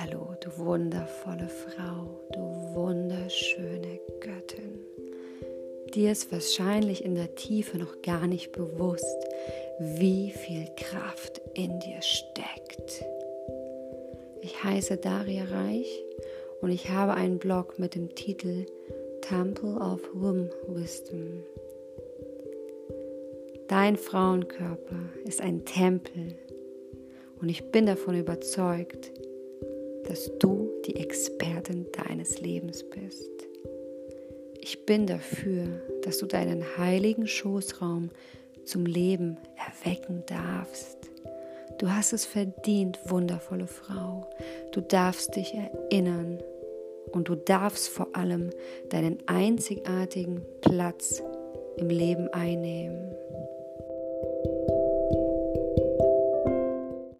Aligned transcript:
Hallo, 0.00 0.36
du 0.40 0.56
wundervolle 0.58 1.48
Frau, 1.48 2.20
du 2.32 2.40
wunderschöne 2.76 3.98
Göttin. 4.20 4.78
Dir 5.92 6.12
ist 6.12 6.30
wahrscheinlich 6.30 7.04
in 7.04 7.16
der 7.16 7.34
Tiefe 7.34 7.78
noch 7.78 8.00
gar 8.02 8.28
nicht 8.28 8.52
bewusst, 8.52 9.16
wie 9.80 10.30
viel 10.30 10.68
Kraft 10.76 11.40
in 11.54 11.80
dir 11.80 12.00
steckt. 12.00 13.04
Ich 14.40 14.62
heiße 14.62 14.98
Daria 14.98 15.46
Reich 15.46 16.04
und 16.60 16.70
ich 16.70 16.90
habe 16.90 17.14
einen 17.14 17.40
Blog 17.40 17.80
mit 17.80 17.96
dem 17.96 18.14
Titel 18.14 18.66
Temple 19.22 19.80
of 19.80 20.00
Womb 20.14 20.52
Wisdom. 20.68 21.42
Dein 23.66 23.96
Frauenkörper 23.96 25.08
ist 25.24 25.40
ein 25.40 25.64
Tempel 25.64 26.36
und 27.40 27.48
ich 27.48 27.72
bin 27.72 27.86
davon 27.86 28.16
überzeugt, 28.16 29.10
dass 30.08 30.30
du 30.38 30.70
die 30.86 30.96
Expertin 30.96 31.86
deines 31.92 32.40
Lebens 32.40 32.82
bist. 32.82 33.30
Ich 34.60 34.86
bin 34.86 35.06
dafür, 35.06 35.82
dass 36.02 36.18
du 36.18 36.26
deinen 36.26 36.64
heiligen 36.78 37.26
Schoßraum 37.26 38.10
zum 38.64 38.86
Leben 38.86 39.36
erwecken 39.56 40.24
darfst. 40.26 40.98
Du 41.78 41.90
hast 41.90 42.12
es 42.12 42.24
verdient, 42.24 42.98
wundervolle 43.04 43.66
Frau. 43.66 44.28
Du 44.72 44.80
darfst 44.80 45.36
dich 45.36 45.54
erinnern 45.54 46.42
und 47.12 47.28
du 47.28 47.34
darfst 47.34 47.88
vor 47.88 48.08
allem 48.14 48.50
deinen 48.90 49.18
einzigartigen 49.26 50.42
Platz 50.60 51.22
im 51.76 51.88
Leben 51.88 52.28
einnehmen. 52.28 53.14